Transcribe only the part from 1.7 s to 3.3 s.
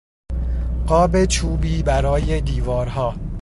برای دیوارها